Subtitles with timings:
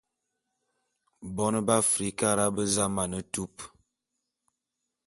[1.35, 3.55] Bone be Afrikara be za mane tup.